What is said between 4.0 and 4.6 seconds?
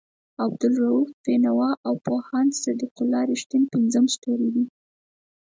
ستوری